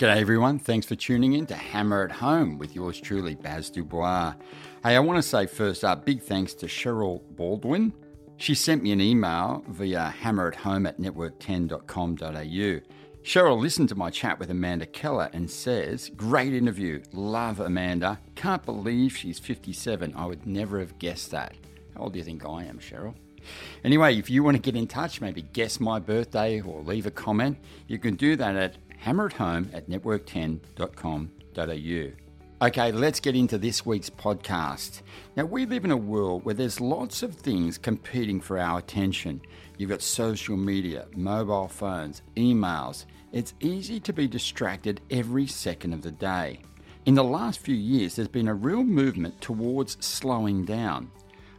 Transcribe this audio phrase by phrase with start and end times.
[0.00, 3.84] G'day everyone, thanks for tuning in to Hammer at Home with yours truly, Baz Du
[3.84, 4.32] Bois.
[4.82, 7.92] Hey, I want to say first up, big thanks to Cheryl Baldwin.
[8.38, 12.80] She sent me an email via hammerathome at network10.com.au.
[13.22, 18.18] Cheryl listened to my chat with Amanda Keller and says, Great interview, love Amanda.
[18.36, 20.14] Can't believe she's 57.
[20.16, 21.54] I would never have guessed that.
[21.94, 23.14] How old do you think I am, Cheryl?
[23.84, 27.10] Anyway, if you want to get in touch, maybe guess my birthday or leave a
[27.10, 32.20] comment, you can do that at hammerathome at network10.com.au.
[32.62, 35.00] Okay, let's get into this week's podcast.
[35.34, 39.40] Now, we live in a world where there's lots of things competing for our attention.
[39.78, 43.06] You've got social media, mobile phones, emails.
[43.32, 46.60] It's easy to be distracted every second of the day.
[47.06, 51.10] In the last few years, there's been a real movement towards slowing down.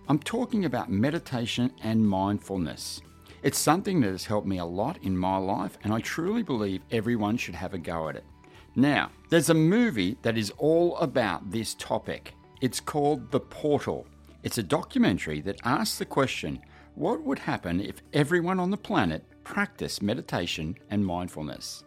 [0.08, 3.02] I'm talking about meditation and mindfulness.
[3.44, 6.84] It's something that has helped me a lot in my life, and I truly believe
[6.92, 8.24] everyone should have a go at it.
[8.76, 12.36] Now, there's a movie that is all about this topic.
[12.62, 14.06] It's called The Portal.
[14.44, 16.62] It's a documentary that asks the question
[16.94, 21.84] what would happen if everyone on the planet practiced meditation and mindfulness?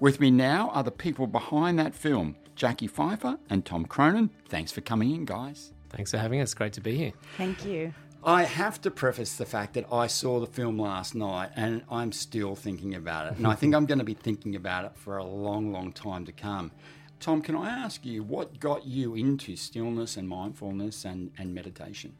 [0.00, 4.30] With me now are the people behind that film, Jacqui Fifer and Tom Cronin.
[4.48, 5.72] Thanks for coming in, guys.
[5.90, 6.54] Thanks for having us.
[6.54, 7.12] Great to be here.
[7.36, 7.92] Thank you.
[8.24, 12.12] I have to preface the fact that I saw the film last night and I'm
[12.12, 13.36] still thinking about it.
[13.36, 16.24] And I think I'm going to be thinking about it for a long, long time
[16.26, 16.70] to come.
[17.18, 22.14] Tom, can I ask you what got you into stillness and mindfulness and, and meditation?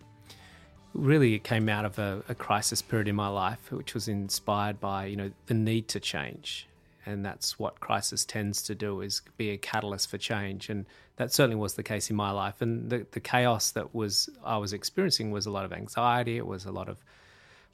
[0.93, 4.79] Really, it came out of a, a crisis period in my life, which was inspired
[4.81, 6.69] by you know the need to change,
[7.05, 10.69] and that's what crisis tends to do is be a catalyst for change.
[10.69, 10.87] And
[11.17, 12.61] that certainly was the case in my life.
[12.63, 16.37] And the, the chaos that was i was experiencing was a lot of anxiety.
[16.37, 16.99] It was a lot of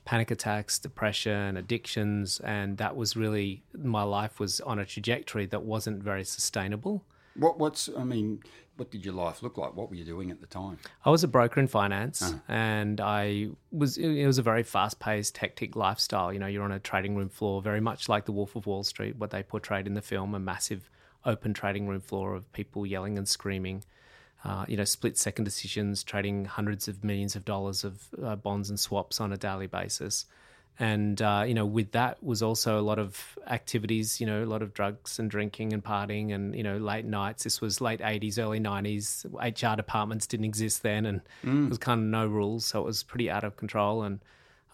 [0.05, 2.41] panic attacks depression addictions.
[2.41, 7.05] And that was really my life was on a trajectory that wasn't very sustainable.
[7.35, 8.43] What what's i mean
[8.79, 9.75] what did your life look like?
[9.75, 10.79] What were you doing at the time?
[11.05, 12.39] I was a broker in finance uh-huh.
[12.49, 16.33] and i was it was a very fast-paced hectic lifestyle.
[16.33, 18.85] You know you're on a trading room floor very much like the wolf of wall
[18.85, 20.89] street what they portrayed in the film a massive
[21.25, 23.85] open trading room floor of people yelling and screaming.
[24.45, 28.71] Uh, you know, split second decisions, trading hundreds of millions of dollars of uh, bonds
[28.71, 30.27] and swaps on a daily basis
[30.79, 34.47] and uh, you know with that was also a lot of activities you know a
[34.47, 37.45] lot of drugs and drinking and partying and you know late nights.
[37.45, 41.63] This was late 80s early 90s hr departments didn't exist then and mm.
[41.63, 44.03] there was kind of no rules so it was pretty out of control.
[44.03, 44.21] And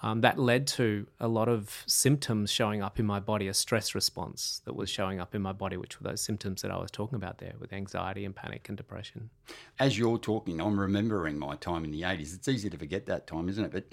[0.03, 3.95] um, that led to a lot of symptoms showing up in my body a stress
[3.95, 6.91] response that was showing up in my body which were those symptoms that i was
[6.91, 9.31] talking about there with anxiety and panic and depression.
[9.79, 13.27] As you're talking i'm remembering my time in the 80s it's easy to forget that
[13.27, 13.73] time isn't it?
[13.73, 13.85] But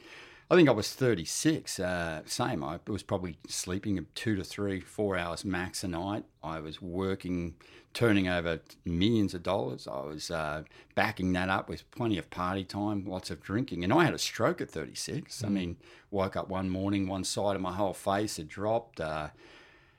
[0.52, 1.80] I think I was 36.
[1.80, 2.62] Uh, same.
[2.62, 6.26] I was probably sleeping two to three, four hours max a night.
[6.44, 7.56] I was working,
[7.94, 9.88] turning over millions of dollars.
[9.88, 10.64] I was uh,
[10.94, 13.86] backing that up with plenty of party time, lots of drinking.
[13.86, 15.42] And I had a stroke at 36.
[15.42, 15.46] Mm.
[15.46, 15.78] I mean,
[16.12, 19.00] woke up one morning, one side of my whole face had dropped.
[19.00, 19.30] Uh,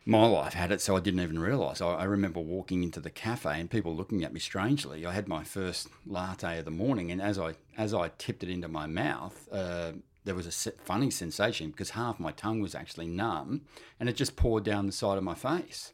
[0.04, 1.80] my life had it, so I didn't even realise.
[1.80, 5.06] I, I, remember walking into the cafe and people looking at me strangely.
[5.06, 8.50] I had my first latte of the morning, and as I as I tipped it
[8.50, 9.92] into my mouth, uh,
[10.24, 13.62] there was a funny sensation because half my tongue was actually numb
[13.98, 15.92] and it just poured down the side of my face.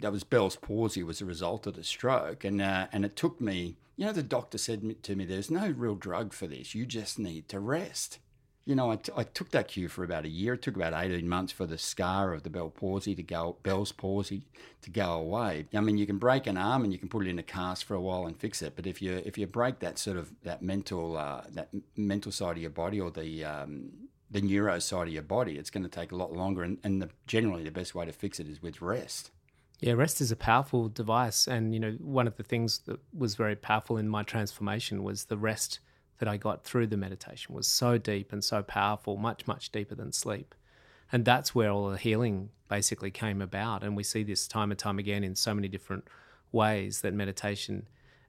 [0.00, 2.44] That was Bell's palsy was a result of the stroke.
[2.44, 5.68] And, uh, and it took me, you know, the doctor said to me, there's no
[5.68, 6.74] real drug for this.
[6.74, 8.18] You just need to rest
[8.70, 10.54] you know, I, t- I took that cue for about a year.
[10.54, 13.90] It took about 18 months for the scar of the Bell palsy to go, Bell's
[13.90, 14.46] palsy
[14.82, 15.66] to go away.
[15.74, 17.84] I mean, you can break an arm and you can put it in a cast
[17.84, 18.76] for a while and fix it.
[18.76, 22.56] But if you if you break that sort of that mental uh, that mental side
[22.56, 23.90] of your body or the um,
[24.30, 26.62] the neuro side of your body, it's going to take a lot longer.
[26.62, 29.32] And, and the, generally, the best way to fix it is with rest.
[29.80, 33.34] Yeah, rest is a powerful device, and you know, one of the things that was
[33.34, 35.80] very powerful in my transformation was the rest
[36.20, 39.94] that I got through the meditation was so deep and so powerful, much, much deeper
[39.94, 40.54] than sleep.
[41.10, 43.82] And that's where all the healing basically came about.
[43.82, 46.04] And we see this time and time again in so many different
[46.52, 47.88] ways that meditation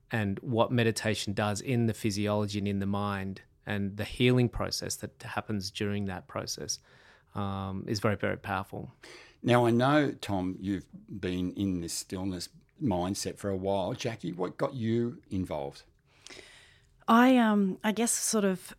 [0.09, 4.95] and what meditation does in the physiology and in the mind and the healing process
[4.95, 6.79] that happens during that process
[7.35, 8.91] um, is very, very powerful.
[9.43, 10.85] Now, I know, Tom, you've
[11.19, 12.47] been in this stillness
[12.81, 13.93] mindset for a while.
[13.93, 15.83] Jacqui, what got you involved?
[17.07, 18.75] I um I guess sort of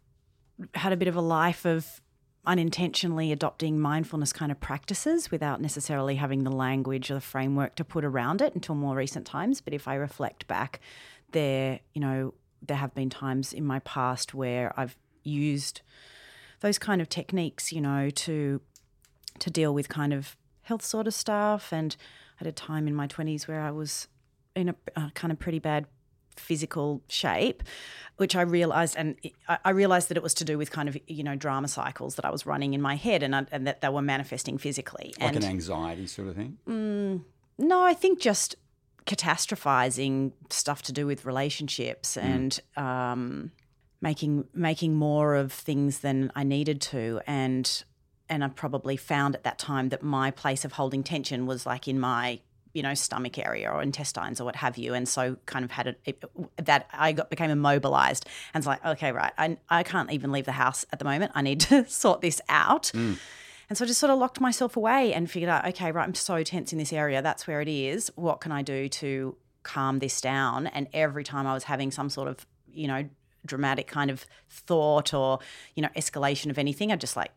[0.75, 2.01] had a bit of a life of
[2.45, 7.85] unintentionally adopting mindfulness kind of practices without necessarily having the language or the framework to
[7.85, 9.61] put around it until more recent times.
[9.61, 10.81] But if I reflect back,
[11.31, 15.83] there, you know, there have been times in my past where I've used
[16.61, 18.61] those kind of techniques, you know, to
[19.39, 21.73] to deal with kind of health sort of stuff.
[21.73, 21.97] And
[22.41, 24.09] at a time in my twenties where I was
[24.57, 25.87] in a, a kind of pretty bad
[26.37, 27.62] physical shape,
[28.17, 29.17] which I realized, and
[29.49, 32.25] I realized that it was to do with kind of you know drama cycles that
[32.25, 35.34] I was running in my head, and I, and that they were manifesting physically, like
[35.34, 36.58] and, an anxiety sort of thing.
[36.69, 37.25] Mm,
[37.58, 38.56] no, I think just
[39.06, 42.23] catastrophizing stuff to do with relationships mm.
[42.23, 43.52] and um,
[44.00, 47.85] making making more of things than I needed to, and
[48.28, 51.87] and I probably found at that time that my place of holding tension was like
[51.87, 52.40] in my
[52.73, 54.95] you know stomach area or intestines or what have you.
[54.95, 56.25] And so kind of had it, it
[56.65, 60.45] that i got became immobilized and it's like okay right I, I can't even leave
[60.45, 61.33] the house at the moment.
[61.35, 62.91] I need to sort this out.
[62.95, 63.19] Mm.
[63.69, 66.15] and so i just sort of locked myself away and figured out okay right i'm
[66.15, 67.23] so tense in this area.
[67.23, 68.11] That's where it is.
[68.17, 70.67] What can i do to calm this down?
[70.67, 73.09] And every time i was having some sort of you know
[73.45, 75.41] dramatic kind of thought or
[75.75, 77.33] you know escalation of anything i just like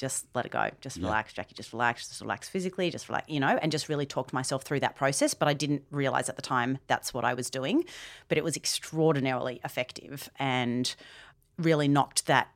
[0.00, 0.70] just let it go.
[0.80, 1.34] Just relax.
[1.34, 1.52] Jacqui.
[1.52, 2.08] Just relax.
[2.08, 2.90] Just relax physically.
[2.90, 5.34] Just relax, you know, and just really talked myself through that process.
[5.34, 7.84] But I didn't realize at the time that's what I was doing.
[8.28, 10.94] But it was extraordinarily effective and
[11.58, 12.48] really knocked that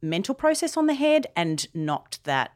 [0.00, 2.52] mental process on the head and knocked that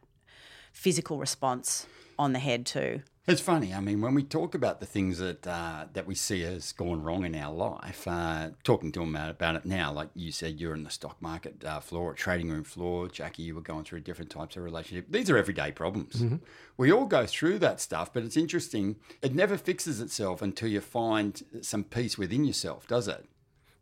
[0.72, 3.02] physical response on the head too.
[3.28, 3.74] It's funny.
[3.74, 7.02] I mean, when we talk about the things that uh, that we see as gone
[7.02, 10.74] wrong in our life, uh, talking to them about it now, like you said, you're
[10.74, 13.08] in the stock market uh, floor, trading room floor.
[13.08, 15.06] Jacqui, you were going through different types of relationship.
[15.10, 16.22] These are everyday problems.
[16.22, 16.36] Mm-hmm.
[16.76, 18.94] We all go through that stuff, but it's interesting.
[19.22, 23.24] It never fixes itself until you find some peace within yourself, does it?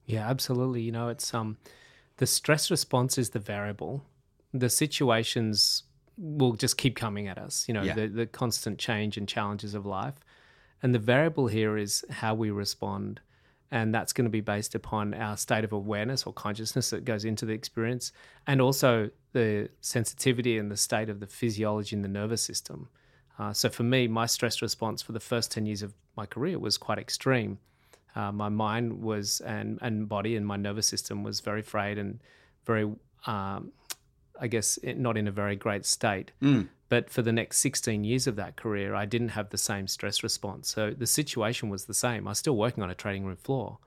[0.07, 0.81] Yeah, absolutely.
[0.81, 1.59] You know, it's um,
[2.17, 4.05] the stress response is the variable.
[4.55, 5.83] The situations
[6.17, 7.95] will just keep coming at us, you know, yeah.
[7.95, 10.15] the, the constant change and challenges of life.
[10.83, 13.21] And the variable here is how we respond.
[13.71, 17.25] And that's going to be based upon our state of awareness or consciousness that goes
[17.25, 18.13] into the experience,
[18.47, 22.89] and also the sensitivity and the state of the physiology in the nervous system.
[23.39, 26.59] Uh, so for me, my stress response for the first 10 years of my career
[26.59, 27.59] was quite extreme.
[28.15, 32.21] Uh, my mind was, and, and body and my nervous system was very frayed and
[32.65, 32.89] very
[33.27, 33.73] um,
[34.41, 36.33] I guess, not in a very great state.
[36.43, 36.69] Mm.
[36.89, 40.23] But for the next 16 years of that career, I didn't have the same stress
[40.23, 40.69] response.
[40.69, 42.27] So the situation was the same.
[42.27, 43.79] I was still working on a trading room floor.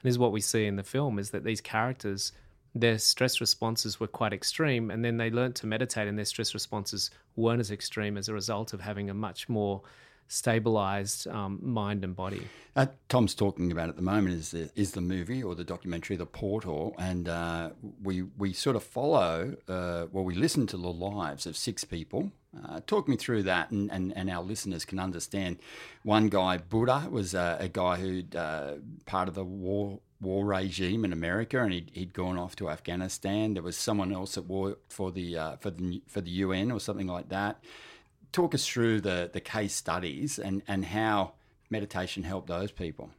[0.00, 2.32] And this is what we see in the film is that these characters,
[2.74, 4.90] their stress responses were quite extreme.
[4.90, 8.34] And then they learned to meditate, and their stress responses weren't as extreme as a
[8.34, 9.82] result of having a much more
[10.28, 12.46] stabilized um, mind and body.
[12.76, 16.16] Uh, Tom's talking about at the moment is the, is the movie or the documentary,
[16.16, 17.70] The Portal, and uh,
[18.02, 22.30] we we sort of follow, uh, well, we listen to the lives of six people.
[22.66, 25.58] Uh, talk me through that, and, and, and our listeners can understand.
[26.02, 28.74] One guy, Buddha, was a guy who'd uh,
[29.06, 33.54] part of the war war regime in America, and he'd, he'd gone off to Afghanistan.
[33.54, 36.80] There was someone else that worked for the uh, for the for the UN or
[36.80, 37.62] something like that
[38.32, 41.32] talk us through the, the case studies and, and how
[41.70, 43.10] meditation helped those people.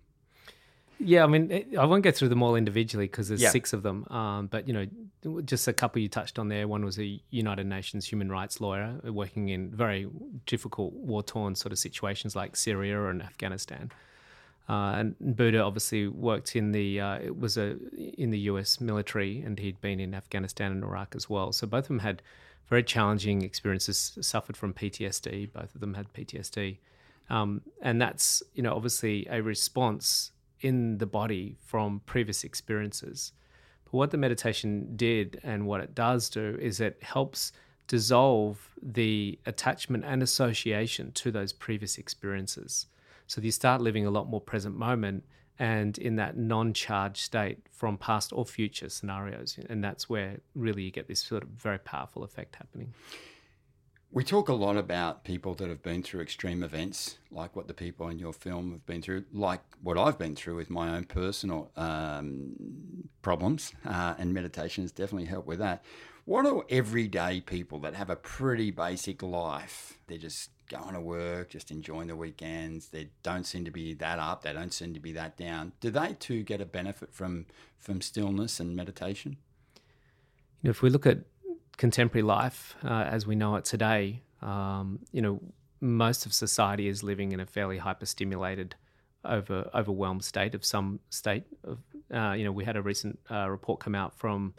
[1.02, 3.52] Yeah, I mean, I won't go through them all individually because there's yeah.
[3.52, 4.06] six of them.
[4.10, 6.68] Um, but you know, just a couple you touched on there.
[6.68, 10.10] One was a United Nations human rights lawyer working in very
[10.46, 13.92] difficult war-torn sort of situations like Syria and Afghanistan.
[14.68, 18.82] Uh, and Buddha obviously worked in the uh, it was a in the U.S.
[18.82, 21.54] military, and he'd been in Afghanistan and Iraq as well.
[21.54, 22.22] So both of them had
[22.70, 25.52] very challenging experiences, suffered from PTSD.
[25.52, 26.78] Both of them had PTSD.
[27.30, 33.34] Um, and that's, you know, obviously a response in the body from previous experiences.
[33.86, 37.52] But what the meditation did and what it does do is it helps
[37.88, 42.86] dissolve the attachment and association to those previous experiences.
[43.26, 45.24] So you start living a lot more present moment
[45.60, 49.60] and in that non-charged state from past or future scenarios.
[49.70, 52.94] And that's where really you get this sort of very powerful effect happening.
[54.12, 57.76] We talk a lot about people that have been through extreme events like what the
[57.76, 61.04] people in your film have been through like what i've been through with my own
[61.04, 62.56] personal um,
[63.22, 65.84] problems uh, and meditation has definitely helped with that.
[66.26, 71.50] What are everyday people that have a pretty basic life they're just going to work,
[71.50, 72.88] just enjoying the weekends.
[72.90, 74.44] They don't seem to be that up.
[74.44, 75.74] They don't seem to be that down.
[75.82, 77.48] Do they too get a benefit from
[77.78, 79.38] from stillness and meditation?
[80.62, 81.20] You know, if we look at
[81.78, 85.42] contemporary life uh, as we know it today, um, you know,
[85.82, 88.74] most of society is living in a fairly hyperstimulated,
[89.26, 91.44] over overwhelmed state of some state.
[91.64, 91.80] Of
[92.14, 94.54] uh, you know, we had a recent uh, report come out from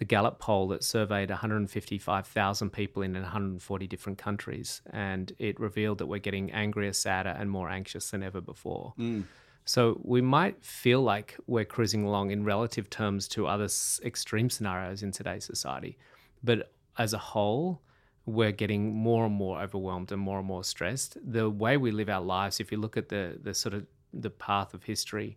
[0.00, 6.06] the Gallup poll that surveyed 155,000 people in 140 different countries, and it revealed that
[6.06, 8.94] we're getting angrier, sadder, and more anxious than ever before.
[8.98, 9.24] Mm.
[9.66, 14.48] So we might feel like we're cruising along in relative terms to other s- extreme
[14.48, 15.98] scenarios in today's society,
[16.42, 17.82] but as a whole,
[18.24, 21.18] we're getting more and more overwhelmed and more and more stressed.
[21.22, 24.30] The way we live our lives, if you look at the the sort of the
[24.30, 25.36] path of history,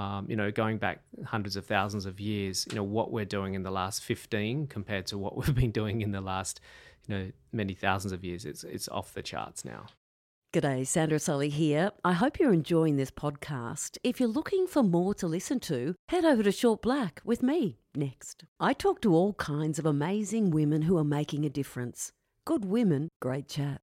[0.00, 3.52] um, you know, going back hundreds of thousands of years, you know, what we're doing
[3.52, 6.58] in the last 15 compared to what we've been doing in the last,
[7.06, 9.86] you know, many thousands of years, it's, it's off the charts now.
[10.54, 11.90] G'day, Sandra Sully here.
[12.02, 13.98] I hope you're enjoying this podcast.
[14.02, 17.78] If you're looking for more to listen to, head over to Short Black with me
[17.94, 18.44] next.
[18.58, 22.10] I talk to all kinds of amazing women who are making a difference.
[22.46, 23.82] Good women, great chat.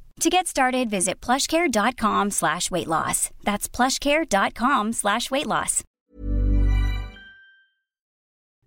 [0.21, 3.31] To get started, visit plushcare.com slash weight loss.
[3.43, 5.83] That's plushcare.com slash weight loss.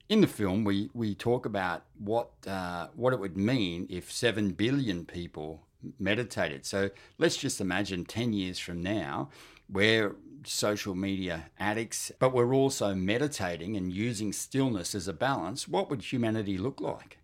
[0.08, 4.50] In the film, we, we talk about what uh, what it would mean if seven
[4.50, 6.66] billion people meditated.
[6.66, 9.30] So let's just imagine ten years from now,
[9.68, 15.68] we're social media addicts, but we're also meditating and using stillness as a balance.
[15.68, 17.18] What would humanity look like?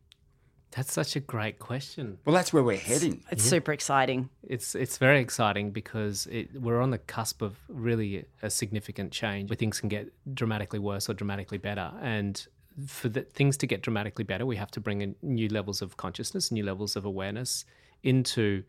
[0.73, 2.19] That's such a great question.
[2.25, 3.25] Well, that's where we're heading.
[3.31, 4.31] It's super exciting.
[4.43, 9.51] It's it's very exciting because it, we're on the cusp of really a significant change
[9.51, 11.93] where things can get dramatically worse or dramatically better.
[12.01, 12.47] And
[12.87, 15.97] for the, things to get dramatically better, we have to bring in new levels of
[15.97, 17.65] consciousness, new levels of awareness
[18.03, 18.63] into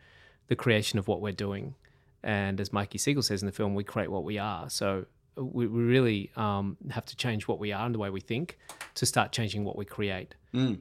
[0.47, 1.75] the creation of what we're doing.
[2.23, 4.69] And as Mikey Siegel says in the film, we create what we are.
[4.69, 5.05] So
[5.41, 8.57] we, we really um, have to change what we are and the way we think
[8.95, 10.35] to start changing what we create.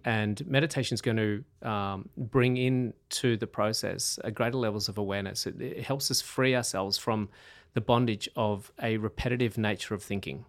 [0.04, 5.46] And meditation is going to um, bring into the process a greater levels of awareness.
[5.46, 7.28] It, it helps us free ourselves from
[7.74, 10.44] the bondage of a repetitive nature of thinking.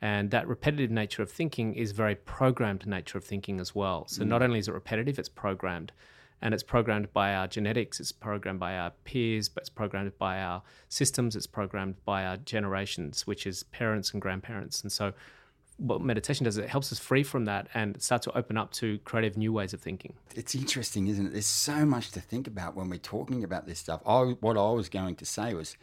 [0.00, 4.06] And that repetitive nature of thinking is very programmed nature of thinking as well.
[4.08, 5.92] So not only is it repetitive, it's programmed.
[6.42, 10.40] And it's programmed by our genetics, it's programmed by our peers, but it's programmed by
[10.40, 14.82] our systems, it's programmed by our generations, which is parents and grandparents.
[14.82, 15.14] And so
[15.78, 18.98] what meditation does it helps us free from that and start to open up to
[19.00, 20.14] creative new ways of thinking.
[20.34, 21.32] It's interesting, isn't it?
[21.32, 24.00] There's so much to think about when we're talking about this stuff.
[24.06, 25.76] I, what I was going to say was,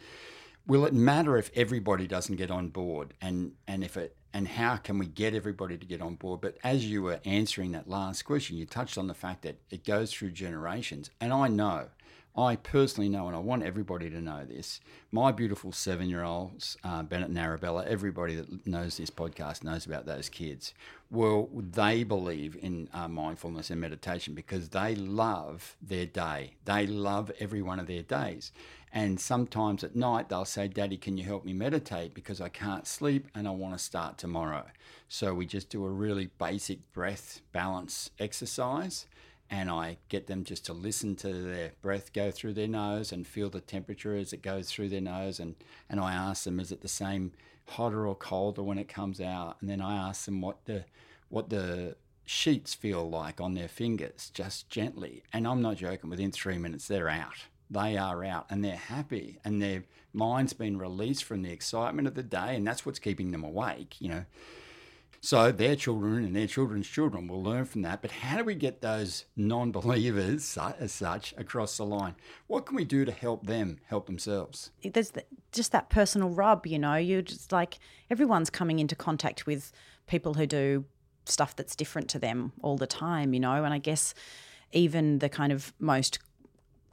[0.66, 4.76] will it matter if everybody doesn't get on board, and and if it and how
[4.76, 6.42] can we get everybody to get on board?
[6.42, 9.84] But as you were answering that last question, you touched on the fact that it
[9.84, 11.88] goes through generations, and I know.
[12.36, 14.80] I personally know, and I want everybody to know this.
[15.12, 20.28] My beautiful seven-year-olds, uh, Bennett and Arabella, everybody that knows this podcast knows about those
[20.28, 20.74] kids.
[21.12, 26.54] Well, they believe in uh, mindfulness and meditation because they love their day.
[26.64, 28.50] They love every one of their days.
[28.96, 32.14] And sometimes at night they'll say, Daddy, can you help me meditate?
[32.14, 34.66] Because I can't sleep and I want to start tomorrow.
[35.08, 39.06] So we just do a really basic breath balance exercise
[39.50, 43.26] and I get them just to listen to their breath go through their nose and
[43.26, 45.40] feel the temperature as it goes through their nose.
[45.40, 45.56] And,
[45.90, 47.32] and I ask them is it the same
[47.66, 49.56] hotter or colder when it comes out?
[49.60, 50.84] And then I ask them what the
[51.30, 55.24] what the sheets feel like on their fingers just gently.
[55.32, 59.38] And I'm not joking within 3 minutes they're out they are out and they're happy
[59.44, 63.30] and their mind's been released from the excitement of the day and that's what's keeping
[63.30, 64.24] them awake you know
[65.24, 68.02] so their children and their children's children will learn from that.
[68.02, 72.14] But how do we get those non-believers, as such, across the line?
[72.46, 74.70] What can we do to help them help themselves?
[74.82, 75.12] there's
[75.50, 76.96] just that personal rub, you know.
[76.96, 77.78] you're just like
[78.10, 79.72] everyone's coming into contact with
[80.06, 80.84] people who do
[81.24, 83.64] stuff that's different to them all the time, you know.
[83.64, 84.12] And I guess
[84.72, 86.18] even the kind of most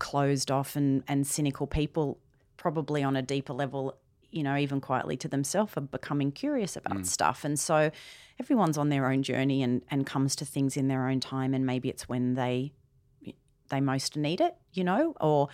[0.02, 2.18] closed off and, and cynical people,
[2.58, 3.96] probably on a deeper level,
[4.32, 7.46] you know, even quietly to themselves, are becoming curious about stuff.
[7.46, 7.92] And so
[8.40, 11.54] everyone's on their own journey and, and comes to things in their own time.
[11.54, 12.74] And maybe it's when they
[13.70, 15.50] they most need it, you know, or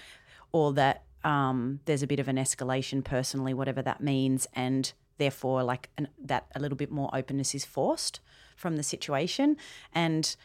[0.52, 5.62] or that um, there's a bit of an escalation personally, whatever that means, and therefore
[5.64, 8.22] like an, that a little bit more openness is forced
[8.56, 9.58] from the situation,
[9.94, 10.38] and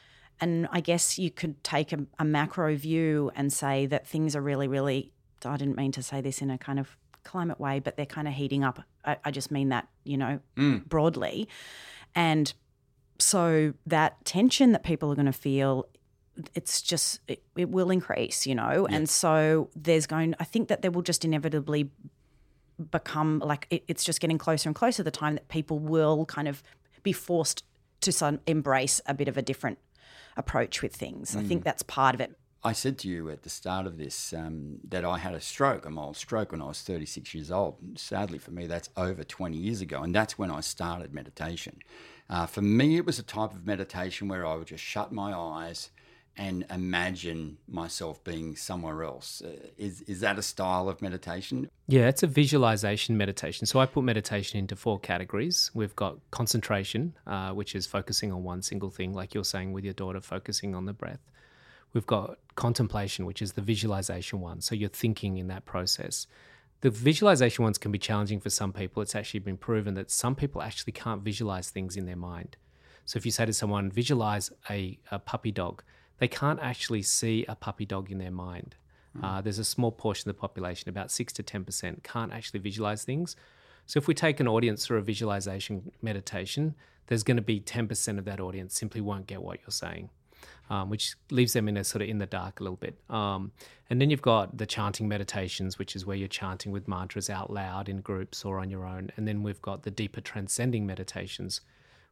[0.42, 4.42] and I guess you could take a, a macro view and say that things are
[4.42, 5.12] really, really.
[5.44, 8.28] I didn't mean to say this in a kind of climate way, but they're kind
[8.28, 8.82] of heating up.
[9.04, 10.88] I, I just mean that, you know, Mm.
[10.88, 11.48] broadly.
[12.14, 12.52] And
[13.18, 15.86] so that tension that people are going to feel
[16.54, 20.80] it's just it, it will increase you know and so there's going i think that
[20.80, 21.90] there will just inevitably
[22.90, 26.48] become like it, it's just getting closer and closer the time that people will kind
[26.48, 26.62] of
[27.02, 27.64] be forced
[28.00, 29.78] to some, embrace a bit of a different
[30.36, 33.50] approach with things i think that's part of it I said to you at the
[33.50, 36.80] start of this um, that I had a stroke, a mild stroke, when I was
[36.80, 37.76] 36 years old.
[37.96, 41.80] Sadly for me, that's over 20 years ago, and that's when I started meditation.
[42.30, 45.34] Uh, for me, it was a type of meditation where I would just shut my
[45.34, 45.90] eyes
[46.36, 49.42] and imagine myself being somewhere else.
[49.44, 51.68] Uh, is is that a style of meditation?
[51.86, 53.66] Yeah, it's a visualization meditation.
[53.66, 55.70] So I put meditation into four categories.
[55.74, 59.84] We've got concentration, uh, which is focusing on one single thing, like you're saying with
[59.84, 61.20] your daughter, focusing on the breath.
[61.92, 64.62] We've got contemplation, which is the visualization one.
[64.62, 66.26] So you're thinking in that process.
[66.80, 69.02] The visualization ones can be challenging for some people.
[69.02, 72.56] It's actually been proven that some people actually can't visualize things in their mind.
[73.04, 75.82] So if you say to someone, visualize a, a puppy dog,
[76.18, 78.76] they can't actually see a puppy dog in their mind.
[79.22, 83.04] Uh, there's a small portion of the population, about 6 to 10%, can't actually visualize
[83.04, 83.36] things.
[83.86, 86.74] So if we take an audience through a visualization meditation,
[87.08, 90.10] there's going to be 10% of that audience simply won't get what you're saying.
[90.70, 92.98] Um, which leaves them in a sort of in the dark a little bit.
[93.10, 93.52] Um,
[93.90, 97.52] and then you've got the chanting meditations, which is where you're chanting with mantras out
[97.52, 99.12] loud in groups or on your own.
[99.16, 101.60] And then we've got the deeper transcending meditations,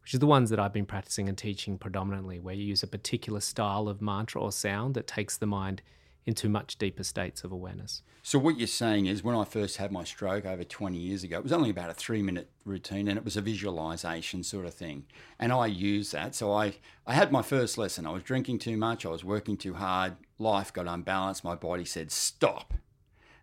[0.03, 2.87] which are the ones that I've been practicing and teaching predominantly, where you use a
[2.89, 5.83] particular style of mantra or sound that takes the mind
[6.27, 8.03] into much deeper states of awareness.
[8.23, 11.39] So what you're saying is, when I first had my stroke over 20 years ago,
[11.39, 15.07] it was only about a three-minute routine, and it was a visualization sort of thing.
[15.39, 16.35] And I used that.
[16.35, 16.75] So I,
[17.07, 18.07] I had my first lesson.
[18.07, 19.07] I was drinking too much.
[19.07, 20.17] I was working too hard.
[20.39, 21.45] Life got unbalanced.
[21.45, 22.75] My body said stop,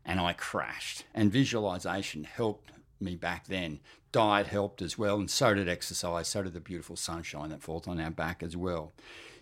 [0.06, 1.06] and I crashed.
[1.16, 3.80] And visualization helped me back then.
[4.12, 6.28] Diet helped as well, and so did exercise.
[6.28, 8.94] So did the beautiful sunshine that falls on our back as well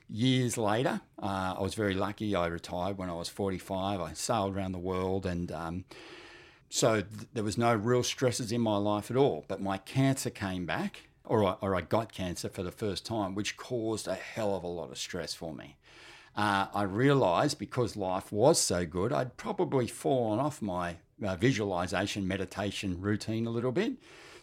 [0.10, 2.36] years later, uh, I was very lucky.
[2.36, 4.02] I retired when I was 45.
[4.02, 5.86] I sailed around the world, and um,
[6.70, 9.46] so th- there was no real stresses in my life at all.
[9.48, 13.36] But my cancer came back, or I, or I got cancer for the first time,
[13.36, 15.76] which caused a hell of a lot of stress for me.
[16.36, 22.28] Uh, I realised because life was so good, I'd probably fallen off my uh, visualization
[22.28, 23.94] meditation routine a little bit.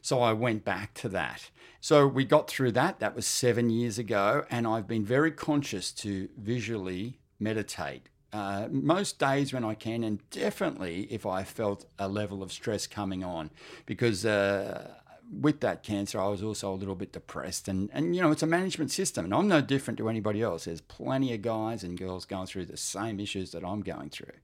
[0.00, 1.50] So I went back to that.
[1.80, 2.98] So we got through that.
[3.00, 4.46] That was seven years ago.
[4.50, 10.18] And I've been very conscious to visually meditate uh, most days when I can, and
[10.30, 13.50] definitely if I felt a level of stress coming on,
[13.84, 14.94] because uh,
[15.32, 17.68] with that cancer, I was also a little bit depressed.
[17.68, 20.66] And, and, you know, it's a management system, and I'm no different to anybody else.
[20.66, 24.34] There's plenty of guys and girls going through the same issues that I'm going through.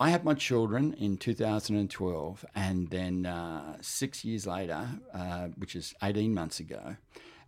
[0.00, 5.94] I had my children in 2012, and then uh, six years later, uh, which is
[6.02, 6.96] 18 months ago,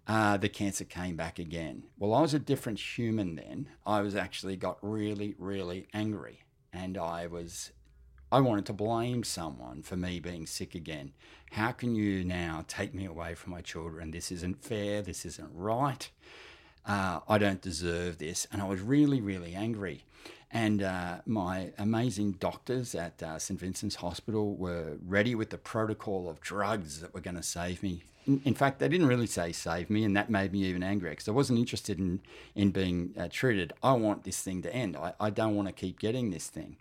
[0.07, 1.83] uh, the cancer came back again.
[1.99, 3.69] Well, I was a different human then.
[3.85, 7.73] I was actually got really, really angry, and I was,
[8.31, 11.13] I wanted to blame someone for me being sick again.
[11.53, 14.11] How can you now take me away from my children?
[14.11, 15.01] This isn't fair.
[15.01, 16.11] This isn't right.
[16.85, 20.05] Uh, I don't deserve this, and I was really, really angry.
[20.51, 23.59] And uh, my amazing doctors at uh, St.
[23.59, 28.03] Vincent's Hospital were ready with the protocol of drugs that were going to save me.
[28.27, 31.13] In, in, fact, they didn't really say save me, and that made me even angrier
[31.13, 32.21] because I wasn't interested in,
[32.57, 33.73] in being uh, treated.
[33.85, 34.97] I want this thing to end.
[34.97, 36.77] I, I don't want to keep getting this thing.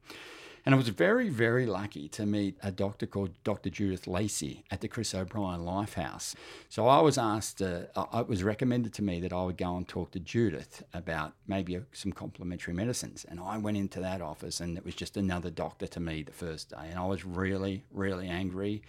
[0.66, 3.70] And I was very, very lucky to meet a doctor called Dr.
[3.70, 6.34] Judith Lacey at the Chris O'Brien Lifehouse.
[6.70, 7.84] So I was asked, uh,
[8.16, 11.80] it was recommended to me that I would go and talk to Judith about maybe
[11.92, 13.28] some complementary medicines.
[13.30, 16.32] And I went into that office, and it was just another doctor to me the
[16.32, 16.88] first day.
[16.90, 18.82] And I was really, really angry.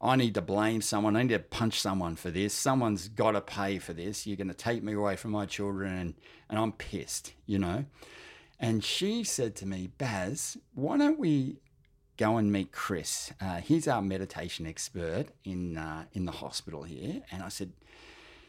[0.00, 1.14] I need to blame someone.
[1.14, 2.54] I need to punch someone for this.
[2.54, 4.26] Someone's got to pay for this.
[4.26, 6.14] You're going to take me away from my children, and,
[6.48, 7.84] and I'm pissed, you know.
[8.60, 11.58] And she said to me, Baz, why don't we
[12.16, 13.32] go and meet Chris?
[13.40, 17.22] Uh, he's our meditation expert in, uh, in the hospital here.
[17.30, 17.72] And I said,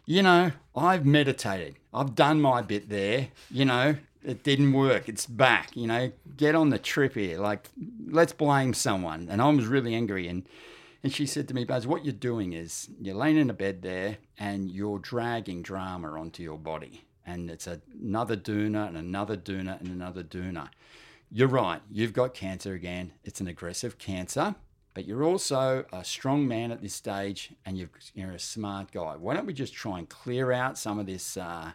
[0.06, 1.76] you know, I've meditated.
[1.94, 3.28] I've done my bit there.
[3.52, 5.08] You know, it didn't work.
[5.08, 5.76] It's back.
[5.76, 7.38] You know, get on the trip here.
[7.38, 7.70] Like,
[8.08, 9.28] let's blame someone.
[9.30, 10.28] And I was really angry.
[10.28, 10.48] And,
[11.04, 13.84] and she said to me, Baz, what you're doing is you're laying in a bed
[13.84, 19.80] there and you're dragging drama onto your body and it's another doona and another doona
[19.80, 20.70] and another doona.
[21.32, 23.14] You're right, you've got cancer again.
[23.24, 24.56] It's an aggressive cancer,
[24.94, 29.16] but you're also a strong man at this stage and you are a smart guy.
[29.16, 31.72] Why don't we just try and clear out some of this, uh,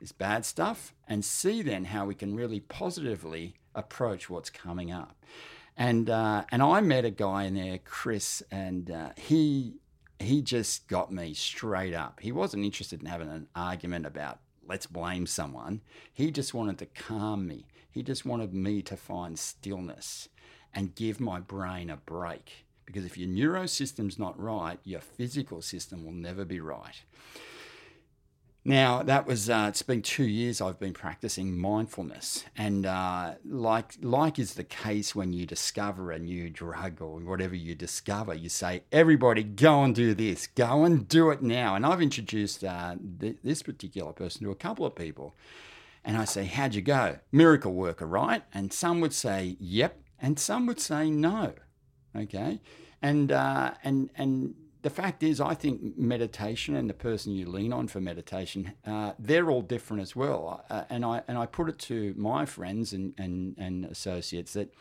[0.00, 5.16] this bad stuff and see then how we can really positively approach what's coming up?
[5.76, 9.76] And uh, and I met a guy in there, Chris, and uh, he
[10.18, 12.20] he just got me straight up.
[12.20, 15.80] He wasn't interested in having an argument about let's blame someone.
[16.14, 17.66] He just wanted to calm me.
[17.90, 20.28] He just wanted me to find stillness
[20.72, 22.64] and give my brain a break.
[22.86, 27.02] Because if your neurosystem's not right, your physical system will never be right.
[28.64, 33.94] Now that was uh, it's been two years I've been practicing mindfulness, and uh, like
[34.02, 38.50] like is the case when you discover a new drug or whatever you discover, you
[38.50, 41.74] say everybody go and do this, go and do it now.
[41.74, 45.34] And I've introduced uh, th- this particular person to a couple of people,
[46.04, 47.18] and I say, how'd you go?
[47.32, 48.42] Miracle worker, right?
[48.52, 51.54] And some would say yep, and some would say no.
[52.14, 52.60] Okay,
[53.00, 57.72] and uh, and and the fact is, I think meditation and the person you lean
[57.72, 60.64] on for meditation, uh, they're all different as well.
[60.70, 64.72] Uh, and I and I put it to my friends and, and, and associates that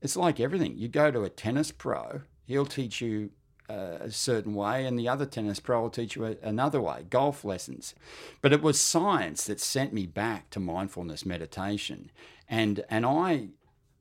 [0.00, 0.76] it's like everything.
[0.76, 3.30] You go to a tennis pro, he'll teach you
[3.68, 7.06] uh, a certain way, and the other tennis pro will teach you another way.
[7.08, 7.94] Golf lessons,
[8.40, 12.10] but it was science that sent me back to mindfulness meditation,
[12.48, 13.48] and and I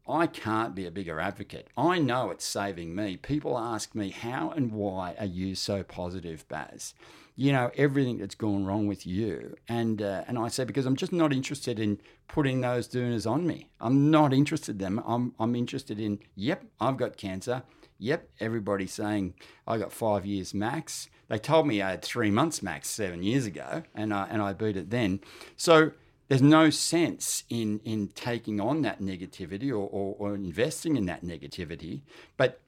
[0.09, 1.67] I can't be a bigger advocate.
[1.77, 3.17] I know it's saving me.
[3.17, 6.95] People ask me, how and why are you so positive, Baz?
[7.35, 9.55] You know, everything that's gone wrong with you.
[9.67, 13.45] And, uh, and I say, because I'm just not interested in putting those dooners on
[13.45, 13.69] me.
[13.79, 15.03] I'm not interested in them.
[15.05, 17.63] I'm, I'm interested in, yep, I've got cancer.
[17.99, 19.35] Yep, everybody's saying
[19.67, 21.09] I got five years max.
[21.27, 24.53] They told me I had three months max seven years ago, and I, and I
[24.53, 25.19] beat it then.
[25.55, 25.91] So,
[26.29, 31.25] there's no sense in in taking on that negativity or, or, or, investing in that
[31.25, 32.01] negativity
[32.37, 32.61] but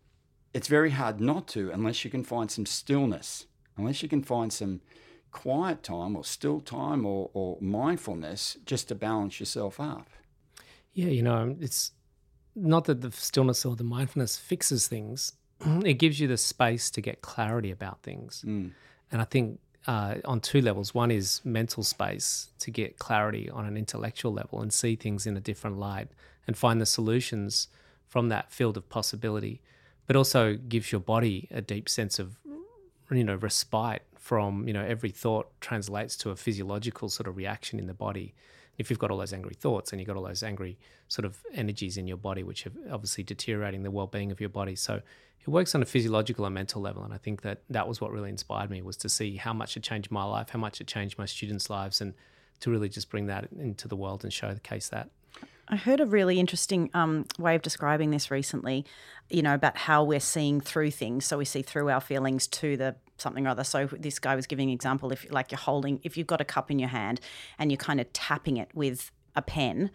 [0.53, 3.45] it's very hard not to unless you can find some stillness
[3.77, 4.81] unless you can find some
[5.31, 10.09] quiet time or still time or, or mindfulness just to balance yourself up
[10.93, 11.91] yeah you know it's
[12.53, 15.33] not that the stillness or the mindfulness fixes things
[15.85, 18.71] it gives you the space to get clarity about things mm.
[19.11, 20.93] and i think uh, on two levels.
[20.93, 25.35] One is mental space to get clarity on an intellectual level and see things in
[25.35, 26.09] a different light
[26.47, 27.67] and find the solutions
[28.07, 29.61] from that field of possibility,
[30.07, 32.37] but also gives your body a deep sense of,
[33.09, 37.79] you know, respite from, you know, every thought translates to a physiological sort of reaction
[37.79, 38.33] in the body.
[38.77, 41.37] If you've got all those angry thoughts and you've got all those angry sort of
[41.53, 44.75] energies in your body, which are obviously deteriorating the well-being of your body.
[44.75, 45.01] So
[45.41, 48.11] it works on a physiological and mental level and i think that that was what
[48.11, 50.87] really inspired me was to see how much it changed my life how much it
[50.87, 52.13] changed my students lives and
[52.59, 55.09] to really just bring that into the world and show the case that
[55.71, 58.85] I heard a really interesting um, way of describing this recently,
[59.29, 61.25] you know, about how we're seeing through things.
[61.25, 63.63] So we see through our feelings to the something or other.
[63.63, 66.45] So this guy was giving an example if like you're holding, if you've got a
[66.45, 67.21] cup in your hand
[67.57, 69.91] and you're kind of tapping it with a pen,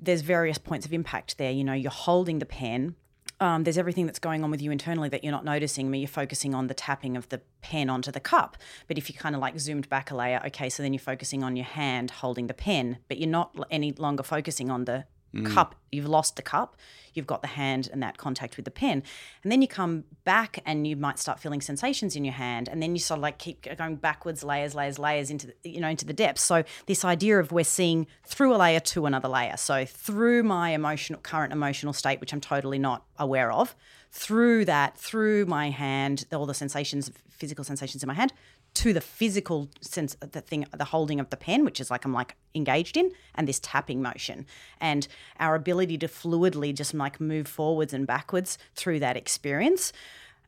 [0.00, 1.52] there's various points of impact there.
[1.52, 2.96] You know, you're holding the pen
[3.44, 5.90] um, there's everything that's going on with you internally that you're not noticing.
[5.90, 8.56] Me, you're focusing on the tapping of the pen onto the cup.
[8.88, 11.44] But if you kind of like zoomed back a layer, okay, so then you're focusing
[11.44, 15.52] on your hand holding the pen, but you're not any longer focusing on the mm.
[15.52, 15.74] cup.
[15.92, 16.76] You've lost the cup.
[17.12, 19.02] You've got the hand and that contact with the pen.
[19.42, 22.68] And then you come back and you might start feeling sensations in your hand.
[22.68, 25.80] And then you sort of like keep going backwards, layers, layers, layers into the, you
[25.80, 26.42] know, into the depths.
[26.42, 29.56] So this idea of we're seeing through a layer to another layer.
[29.56, 33.76] So through my emotional current emotional state, which I'm totally not aware of,
[34.10, 38.32] through that, through my hand, all the sensations, physical sensations in my hand,
[38.74, 42.04] to the physical sense of the thing the holding of the pen which is like
[42.04, 44.46] i'm like engaged in and this tapping motion.
[44.80, 45.06] And
[45.40, 49.92] our ability to fluidly just like move forwards and backwards through that experience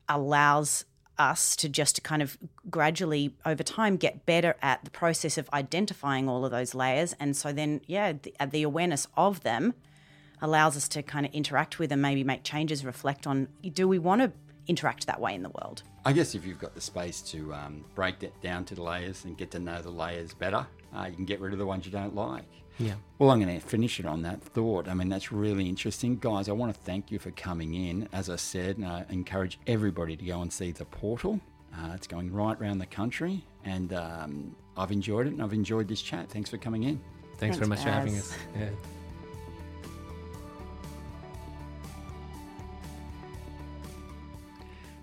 [0.07, 0.85] allows
[1.17, 2.37] us to just kind of
[2.69, 7.15] gradually over time get better at the process of identifying all of those layers.
[7.19, 9.73] And so then yeah the, uh, the awareness of them
[10.41, 13.97] allows us to kind of interact with and maybe make changes reflect on do we
[13.97, 14.31] want to
[14.67, 15.83] interact that way in the world.
[16.05, 19.25] I guess if you've got the space to um, break that down to the layers
[19.25, 21.85] and get to know the layers better, uh, you can get rid of the ones
[21.85, 22.45] you don't like.
[22.79, 22.93] Yeah.
[23.17, 24.87] Well, I'm going to finish it on that thought.
[24.87, 26.17] I mean, that's really interesting.
[26.17, 28.07] Guys, I want to thank you for coming in.
[28.13, 31.39] As I said, I encourage everybody to go and see the portal.
[31.75, 35.87] Uh, it's going right around the country, and um, I've enjoyed it and I've enjoyed
[35.87, 36.29] this chat.
[36.29, 36.99] Thanks for coming in.
[37.37, 38.33] Thanks, Thanks very much for having us.
[38.57, 38.69] Yeah.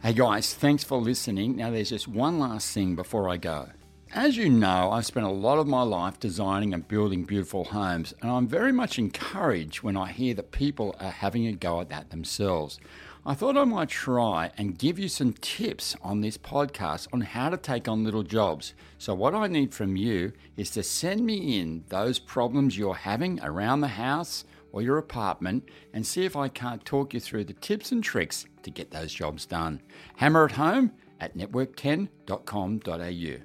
[0.04, 1.56] Hey guys, thanks for listening.
[1.56, 3.70] Now, there's just one last thing before I go.
[4.12, 8.12] As you know, I've spent a lot of my life designing and building beautiful homes,
[8.20, 11.88] and I'm very much encouraged when I hear that people are having a go at
[11.88, 12.78] that themselves.
[13.24, 17.48] I thought I might try and give you some tips on this podcast on how
[17.48, 18.74] to take on little jobs.
[18.98, 23.40] So, what I need from you is to send me in those problems you're having
[23.42, 27.52] around the house or your apartment and see if I can't talk you through the
[27.52, 29.80] tips and tricks to get those jobs done.
[30.16, 33.36] Hammer at home at network10.com.au.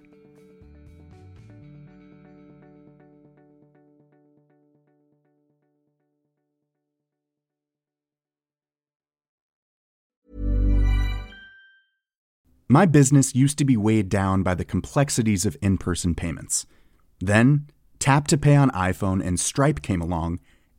[12.72, 16.66] My business used to be weighed down by the complexities of in person payments.
[17.20, 17.68] Then,
[18.00, 20.40] Tap to Pay on iPhone and Stripe came along